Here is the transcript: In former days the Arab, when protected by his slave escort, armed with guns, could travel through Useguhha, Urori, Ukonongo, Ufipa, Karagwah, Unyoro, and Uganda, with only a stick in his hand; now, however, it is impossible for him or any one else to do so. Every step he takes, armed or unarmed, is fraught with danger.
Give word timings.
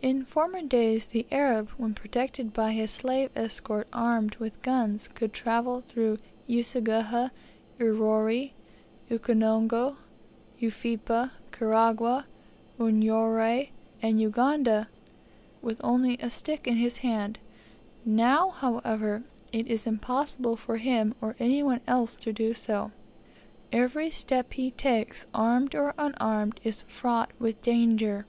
In 0.00 0.24
former 0.24 0.62
days 0.62 1.08
the 1.08 1.26
Arab, 1.30 1.68
when 1.76 1.92
protected 1.92 2.54
by 2.54 2.72
his 2.72 2.90
slave 2.90 3.30
escort, 3.36 3.86
armed 3.92 4.36
with 4.36 4.62
guns, 4.62 5.08
could 5.08 5.34
travel 5.34 5.82
through 5.82 6.16
Useguhha, 6.48 7.30
Urori, 7.78 8.52
Ukonongo, 9.10 9.96
Ufipa, 10.58 11.32
Karagwah, 11.50 12.24
Unyoro, 12.80 13.68
and 14.00 14.22
Uganda, 14.22 14.88
with 15.60 15.78
only 15.84 16.16
a 16.22 16.30
stick 16.30 16.66
in 16.66 16.76
his 16.76 16.96
hand; 17.04 17.38
now, 18.06 18.48
however, 18.48 19.22
it 19.52 19.66
is 19.66 19.86
impossible 19.86 20.56
for 20.56 20.78
him 20.78 21.14
or 21.20 21.36
any 21.38 21.62
one 21.62 21.82
else 21.86 22.16
to 22.16 22.32
do 22.32 22.54
so. 22.54 22.90
Every 23.70 24.08
step 24.10 24.54
he 24.54 24.70
takes, 24.70 25.26
armed 25.34 25.74
or 25.74 25.92
unarmed, 25.98 26.58
is 26.64 26.80
fraught 26.88 27.32
with 27.38 27.60
danger. 27.60 28.24